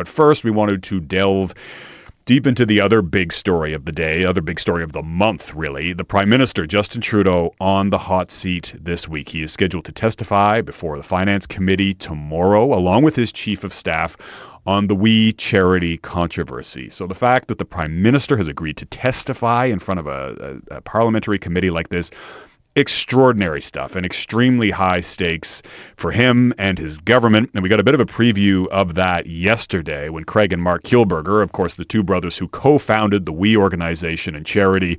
[0.00, 1.52] But first, we wanted to delve
[2.24, 5.54] deep into the other big story of the day, other big story of the month,
[5.54, 5.92] really.
[5.92, 9.28] The Prime Minister, Justin Trudeau, on the hot seat this week.
[9.28, 13.74] He is scheduled to testify before the Finance Committee tomorrow, along with his Chief of
[13.74, 14.16] Staff,
[14.64, 16.88] on the We Charity controversy.
[16.88, 20.62] So the fact that the Prime Minister has agreed to testify in front of a,
[20.70, 22.10] a, a parliamentary committee like this
[22.80, 25.62] extraordinary stuff and extremely high stakes
[25.96, 27.50] for him and his government.
[27.54, 30.82] And we got a bit of a preview of that yesterday when Craig and Marc
[30.82, 34.98] Kielburger, of course, the two brothers who co founded the We organization and charity,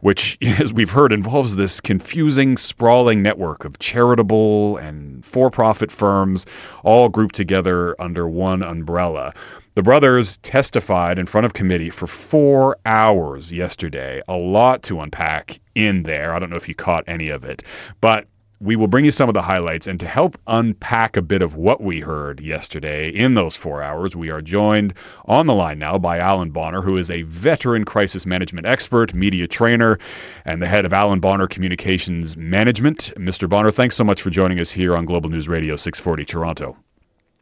[0.00, 6.46] which, as we've heard, involves this confusing, sprawling network of charitable and for profit firms
[6.82, 9.34] all grouped together under one umbrella.
[9.74, 14.20] The brothers testified in front of committee for four hours yesterday.
[14.26, 16.34] A lot to unpack in there.
[16.34, 17.62] I don't know if you caught any of it,
[18.00, 18.26] but
[18.60, 19.86] we will bring you some of the highlights.
[19.86, 24.14] And to help unpack a bit of what we heard yesterday in those four hours,
[24.14, 28.26] we are joined on the line now by Alan Bonner, who is a veteran crisis
[28.26, 29.98] management expert, media trainer,
[30.44, 33.12] and the head of Alan Bonner Communications Management.
[33.16, 33.48] Mr.
[33.48, 36.76] Bonner, thanks so much for joining us here on Global News Radio 640 Toronto.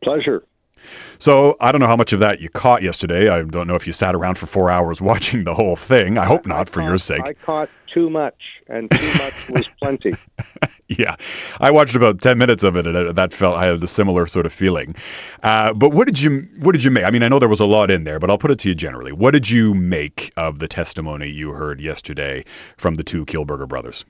[0.03, 0.44] Pleasure.
[1.19, 3.28] So I don't know how much of that you caught yesterday.
[3.28, 6.16] I don't know if you sat around for four hours watching the whole thing.
[6.16, 7.22] I hope not, for your sake.
[7.25, 8.36] I caught too much,
[8.69, 10.14] and too much was plenty.
[10.89, 11.17] yeah,
[11.61, 14.47] I watched about ten minutes of it, and that felt I had a similar sort
[14.47, 14.97] of feeling.
[15.42, 17.05] Uh, but what did you what did you make?
[17.05, 18.69] I mean, I know there was a lot in there, but I'll put it to
[18.69, 19.12] you generally.
[19.12, 22.44] What did you make of the testimony you heard yesterday
[22.77, 24.05] from the two Kielburger brothers?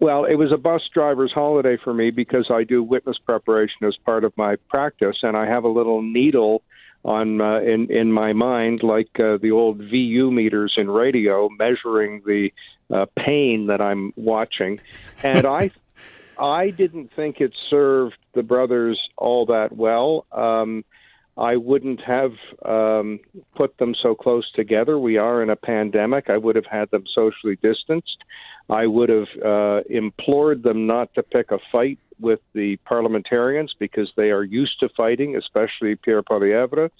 [0.00, 3.96] Well, it was a bus driver's holiday for me because I do witness preparation as
[4.04, 6.62] part of my practice, and I have a little needle
[7.04, 12.22] on uh, in in my mind, like uh, the old VU meters in radio, measuring
[12.26, 12.52] the
[12.92, 14.80] uh, pain that I'm watching,
[15.22, 15.70] and I.
[16.40, 20.24] I didn't think it served the brothers all that well.
[20.30, 20.84] Um,
[21.38, 22.32] I wouldn't have
[22.64, 23.20] um,
[23.54, 24.98] put them so close together.
[24.98, 26.28] We are in a pandemic.
[26.28, 28.24] I would have had them socially distanced.
[28.68, 34.10] I would have uh, implored them not to pick a fight with the parliamentarians because
[34.16, 36.90] they are used to fighting, especially Pierre Poilievre.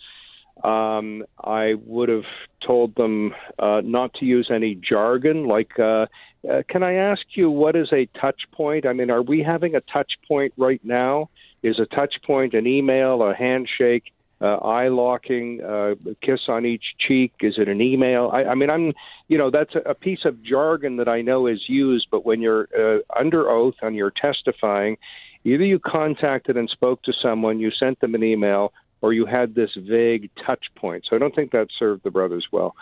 [0.65, 2.25] Um, I would have
[2.67, 6.07] told them uh, not to use any jargon like, uh,
[6.49, 8.87] uh, can I ask you what is a touch point?
[8.87, 11.31] I mean, are we having a touch point right now?
[11.63, 14.05] Is a touch point an email, a handshake?
[14.41, 17.33] Uh, eye locking, uh, kiss on each cheek?
[17.41, 18.31] Is it an email?
[18.33, 18.93] I, I mean, I'm,
[19.27, 22.41] you know, that's a, a piece of jargon that I know is used, but when
[22.41, 24.97] you're uh, under oath and you're testifying,
[25.45, 29.55] either you contacted and spoke to someone, you sent them an email, or you had
[29.55, 31.05] this vague touch point.
[31.09, 32.75] So I don't think that served the brothers well.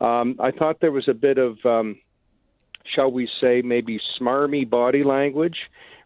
[0.00, 1.98] Um, I thought there was a bit of, um,
[2.84, 5.58] shall we say, maybe smarmy body language.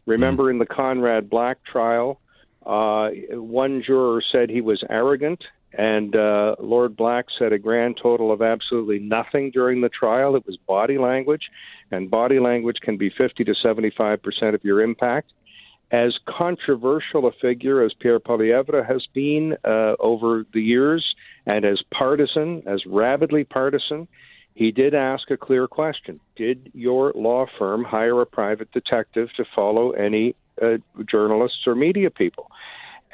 [0.06, 2.18] Remember in the Conrad Black trial,
[2.66, 5.42] uh, one juror said he was arrogant,
[5.72, 10.36] and uh, Lord Black said a grand total of absolutely nothing during the trial.
[10.36, 11.42] It was body language,
[11.90, 15.32] and body language can be 50 to 75 percent of your impact.
[15.90, 21.04] As controversial a figure as Pierre Poilievre has been uh, over the years,
[21.44, 24.08] and as partisan, as rabidly partisan,
[24.54, 29.44] he did ask a clear question Did your law firm hire a private detective to
[29.54, 30.78] follow any uh,
[31.10, 32.50] journalists or media people?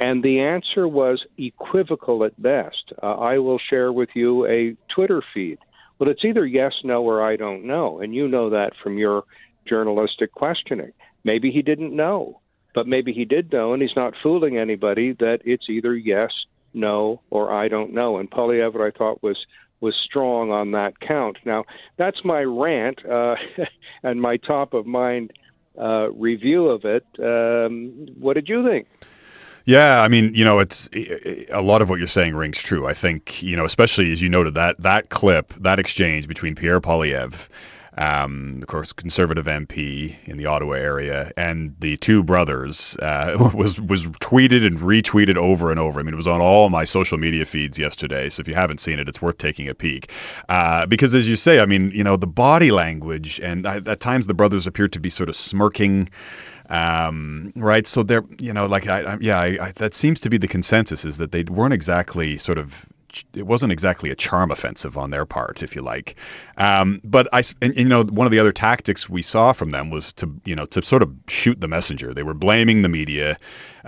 [0.00, 2.92] And the answer was equivocal at best.
[3.02, 5.58] Uh, I will share with you a Twitter feed.
[5.98, 8.00] Well, it's either yes, no, or I don't know.
[8.00, 9.24] And you know that from your
[9.68, 10.92] journalistic questioning.
[11.24, 12.40] Maybe he didn't know,
[12.74, 16.30] but maybe he did know, and he's not fooling anybody that it's either yes,
[16.72, 18.18] no, or I don't know.
[18.18, 19.36] And Poilievre, I thought, was
[19.80, 21.38] was strong on that count.
[21.44, 21.64] Now,
[21.98, 23.36] that's my rant uh,
[24.02, 25.32] and my top of mind
[25.78, 27.06] uh, review of it.
[27.18, 28.88] Um, what did you think?
[29.64, 32.86] Yeah, I mean, you know, it's a lot of what you're saying rings true.
[32.86, 36.80] I think, you know, especially as you noted that that clip, that exchange between Pierre
[36.80, 37.48] Poilievre
[37.98, 43.80] um, of course, conservative MP in the Ottawa area, and the two brothers uh, was
[43.80, 45.98] was tweeted and retweeted over and over.
[45.98, 48.28] I mean, it was on all my social media feeds yesterday.
[48.28, 50.12] So if you haven't seen it, it's worth taking a peek.
[50.48, 54.28] Uh, because as you say, I mean, you know, the body language, and at times
[54.28, 56.10] the brothers appeared to be sort of smirking.
[56.68, 57.86] Um, right.
[57.86, 61.04] So they're, you know, like, I, I yeah, I, that seems to be the consensus
[61.04, 62.86] is that they weren't exactly sort of
[63.34, 66.16] it wasn't exactly a charm offensive on their part, if you like.
[66.56, 69.90] Um, but I, and, you know, one of the other tactics we saw from them
[69.90, 72.14] was to, you know, to sort of shoot the messenger.
[72.14, 73.38] They were blaming the media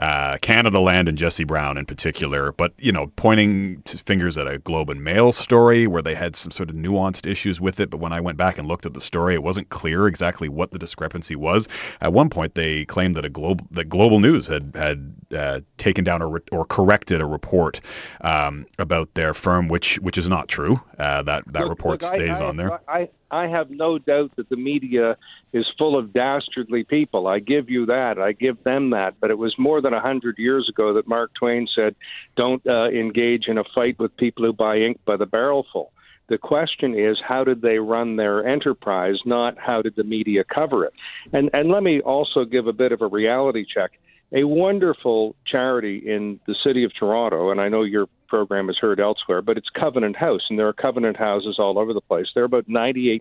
[0.01, 4.89] uh, Canadaland and Jesse Brown in particular, but you know, pointing fingers at a Globe
[4.89, 7.91] and Mail story where they had some sort of nuanced issues with it.
[7.91, 10.71] But when I went back and looked at the story, it wasn't clear exactly what
[10.71, 11.69] the discrepancy was.
[12.01, 16.05] At one point, they claimed that a global that Global News had had uh, taken
[16.05, 17.83] down or, or corrected a report
[18.23, 20.81] um, about their firm, which which is not true.
[20.99, 22.81] Uh, that that look, report look, stays I, I, on there.
[22.89, 25.17] I, I have no doubt that the media
[25.53, 27.27] is full of dastardly people.
[27.27, 28.19] I give you that.
[28.19, 29.15] I give them that.
[29.21, 31.95] But it was more than a hundred years ago that Mark Twain said,
[32.37, 35.93] "Don't uh, engage in a fight with people who buy ink by the barrelful."
[36.29, 40.85] The question is, how did they run their enterprise, not how did the media cover
[40.85, 40.95] it?
[41.33, 43.93] And and let me also give a bit of a reality check
[44.33, 49.01] a wonderful charity in the city of Toronto, and I know your program is heard
[49.01, 52.27] elsewhere, but it's Covenant House, and there are Covenant houses all over the place.
[52.35, 53.21] They're about 98%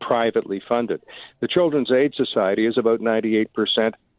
[0.00, 1.02] privately funded.
[1.40, 3.46] The Children's Aid Society is about 98%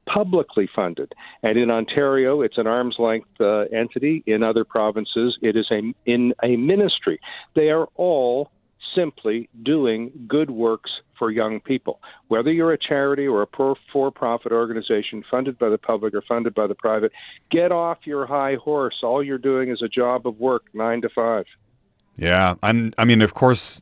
[0.05, 1.13] publicly funded.
[1.41, 4.23] And in Ontario, it's an arm's length uh, entity.
[4.25, 7.19] In other provinces, it is a in a ministry.
[7.55, 8.51] They are all
[8.95, 10.91] simply doing good works
[11.23, 12.01] for young people.
[12.27, 16.53] Whether you're a charity or a for profit organization funded by the public or funded
[16.53, 17.13] by the private,
[17.49, 18.95] get off your high horse.
[19.03, 21.45] All you're doing is a job of work, nine to five.
[22.17, 23.81] Yeah, I'm, I mean, of course,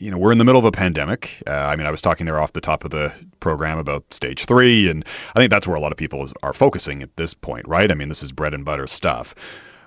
[0.00, 1.40] you know, we're in the middle of a pandemic.
[1.46, 4.44] Uh, I mean, I was talking there off the top of the program about stage
[4.44, 5.04] three, and
[5.36, 7.88] I think that's where a lot of people are focusing at this point, right?
[7.88, 9.36] I mean, this is bread and butter stuff.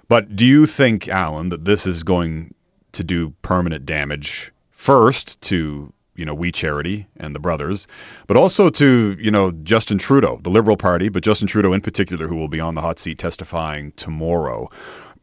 [0.08, 2.54] But do you think, Alan, that this is going
[2.94, 7.88] to do permanent damage first to you know We Charity and the brothers,
[8.28, 12.28] but also to you know Justin Trudeau, the Liberal Party, but Justin Trudeau in particular,
[12.28, 14.70] who will be on the hot seat testifying tomorrow.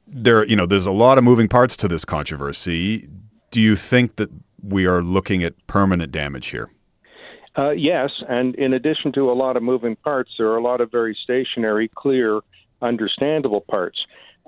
[0.09, 3.09] There, you know, there's a lot of moving parts to this controversy.
[3.51, 4.31] Do you think that
[4.63, 6.71] we are looking at permanent damage here?
[7.59, 10.81] Uh, yes, and in addition to a lot of moving parts, there are a lot
[10.81, 12.41] of very stationary, clear,
[12.83, 13.99] understandable parts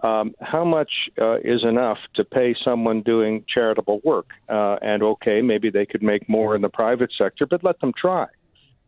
[0.02, 0.90] um, how much
[1.20, 4.30] uh, is enough to pay someone doing charitable work?
[4.48, 7.92] Uh, and okay, maybe they could make more in the private sector, but let them
[8.00, 8.26] try.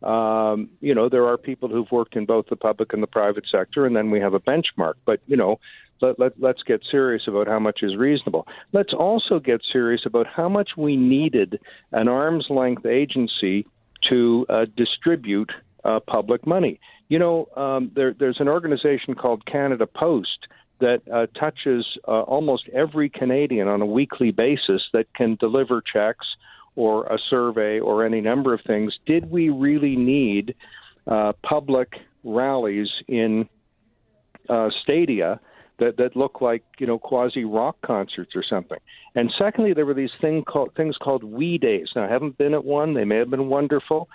[0.03, 3.45] Um, you know, there are people who've worked in both the public and the private
[3.51, 4.93] sector, and then we have a benchmark.
[5.05, 5.59] But you know,
[6.01, 8.47] let, let, let's get serious about how much is reasonable.
[8.73, 11.59] Let's also get serious about how much we needed
[11.91, 13.67] an arm's length agency
[14.09, 15.51] to uh, distribute
[15.83, 16.79] uh, public money.
[17.09, 20.47] You know, um, there, there's an organization called Canada Post
[20.81, 26.25] that uh, touches uh, almost every Canadian on a weekly basis that can deliver checks
[26.75, 28.93] or a survey or any number of things.
[29.05, 30.55] Did we really need
[31.07, 31.93] uh, public
[32.23, 33.47] rallies in
[34.49, 35.39] uh, stadia?
[35.79, 38.77] That, that look like you know quasi rock concerts or something.
[39.15, 41.87] And secondly, there were these thing called things called We Days.
[41.95, 44.07] Now I haven't been at one; they may have been wonderful,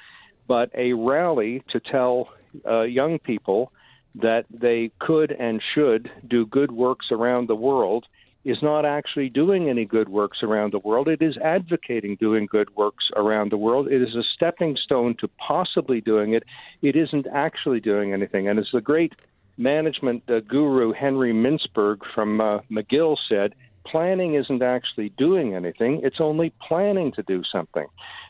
[0.47, 2.29] but a rally to tell
[2.65, 3.73] uh, young people
[4.17, 8.07] that they could and should do good works around the world
[8.45, 11.09] is not actually doing any good works around the world.
[11.09, 13.89] It is advocating doing good works around the world.
[13.89, 16.45] It is a stepping stone to possibly doing it.
[16.81, 18.49] It isn't actually doing anything.
[18.49, 19.15] And as the great
[19.59, 23.55] management uh, guru Henry Mintzberg from uh, McGill said,
[23.85, 27.87] planning isn't actually doing anything, it's only planning to do something.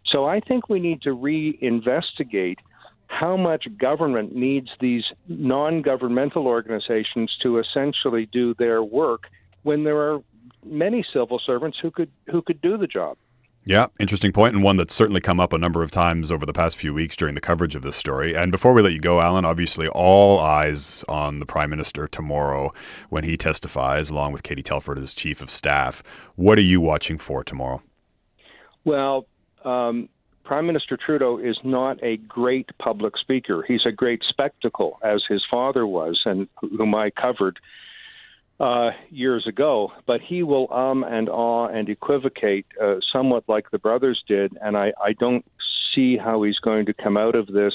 [0.07, 2.59] So I think we need to reinvestigate
[3.07, 9.25] how much government needs these non governmental organizations to essentially do their work
[9.63, 10.21] when there are
[10.65, 13.17] many civil servants who could who could do the job.
[13.69, 16.53] Yeah, interesting point, and one that's certainly come up a number of times over the
[16.53, 18.37] past few weeks during the coverage of this story.
[18.37, 22.75] And before we let you go, Alan, obviously all eyes on the Prime Minister tomorrow
[23.09, 26.05] when he testifies, along with Katie Telford as Chief of Staff.
[26.37, 27.83] What are you watching for tomorrow?
[28.85, 29.27] Well,
[29.65, 30.11] um,
[30.47, 33.65] Prime Minister Trudeau is not a great public speaker.
[33.67, 37.59] He's a great spectacle, as his father was, and whom I covered
[38.61, 39.91] uh, years ago.
[40.07, 44.77] But he will um and ah and equivocate uh, somewhat like the brothers did, and
[44.77, 45.45] I, I don't
[45.93, 47.75] see how he's going to come out of this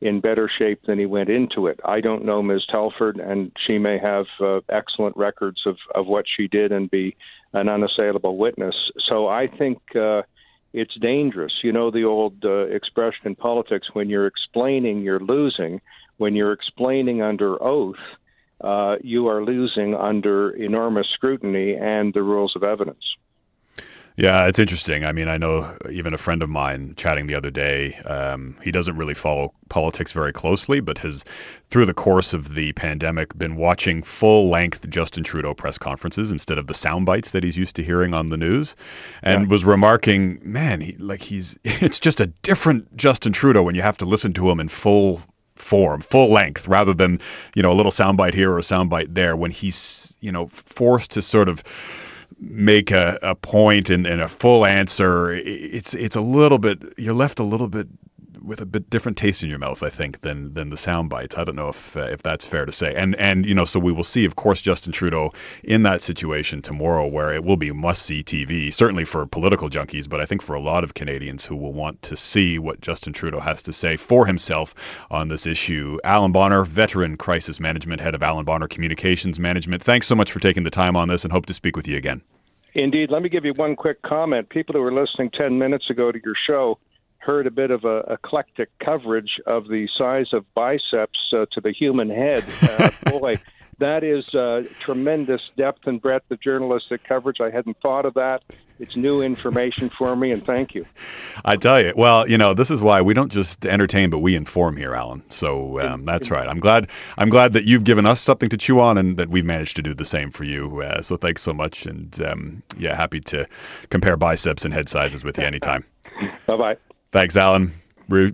[0.00, 1.78] in better shape than he went into it.
[1.84, 2.62] I don't know Ms.
[2.68, 7.14] Telford, and she may have uh, excellent records of, of what she did and be
[7.52, 8.74] an unassailable witness.
[9.08, 9.78] So I think.
[9.94, 10.22] Uh,
[10.72, 11.52] it's dangerous.
[11.62, 15.80] You know the old uh, expression in politics: when you're explaining, you're losing.
[16.18, 17.96] When you're explaining under oath,
[18.60, 23.04] uh, you are losing under enormous scrutiny and the rules of evidence.
[24.16, 25.04] Yeah, it's interesting.
[25.04, 27.94] I mean, I know even a friend of mine chatting the other day.
[27.94, 31.24] Um, he doesn't really follow politics very closely, but has,
[31.70, 36.66] through the course of the pandemic, been watching full-length Justin Trudeau press conferences instead of
[36.66, 38.76] the sound bites that he's used to hearing on the news,
[39.22, 39.48] and yeah.
[39.48, 43.98] was remarking, "Man, he like he's it's just a different Justin Trudeau when you have
[43.98, 45.22] to listen to him in full
[45.56, 47.20] form, full length, rather than
[47.54, 49.34] you know a little soundbite here or a soundbite there.
[49.34, 51.64] When he's you know forced to sort of
[52.38, 57.14] make a, a point and, and a full answer, it's it's a little bit you're
[57.14, 57.88] left a little bit
[58.42, 61.38] with a bit different taste in your mouth, I think, than than the sound bites.
[61.38, 62.94] I don't know if uh, if that's fair to say.
[62.94, 65.32] And and you know, so we will see, of course, Justin Trudeau
[65.62, 70.08] in that situation tomorrow, where it will be must see TV, certainly for political junkies,
[70.08, 73.12] but I think for a lot of Canadians who will want to see what Justin
[73.12, 74.74] Trudeau has to say for himself
[75.10, 75.98] on this issue.
[76.04, 79.82] Alan Bonner, veteran crisis management head of Alan Bonner Communications Management.
[79.82, 81.96] Thanks so much for taking the time on this, and hope to speak with you
[81.96, 82.22] again.
[82.74, 83.10] Indeed.
[83.10, 84.48] Let me give you one quick comment.
[84.48, 86.78] People who were listening 10 minutes ago to your show
[87.22, 91.72] heard a bit of a eclectic coverage of the size of biceps uh, to the
[91.72, 92.44] human head.
[92.62, 93.36] Uh, boy,
[93.78, 97.40] that is uh, tremendous depth and breadth of journalistic coverage.
[97.40, 98.42] I hadn't thought of that.
[98.78, 100.86] It's new information for me, and thank you.
[101.44, 104.34] I tell you, well, you know, this is why we don't just entertain, but we
[104.34, 105.22] inform here, Alan.
[105.30, 106.48] So um, that's right.
[106.48, 106.88] I'm glad.
[107.16, 109.82] I'm glad that you've given us something to chew on, and that we've managed to
[109.82, 110.80] do the same for you.
[110.80, 113.46] Uh, so thanks so much, and um, yeah, happy to
[113.88, 115.84] compare biceps and head sizes with you anytime.
[116.46, 116.76] bye bye.
[117.12, 117.70] Thanks, Alan.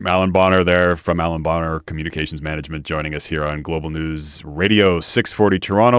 [0.07, 5.01] Alan Bonner there from Alan Bonner Communications Management joining us here on Global News Radio
[5.01, 5.97] 640 Toronto.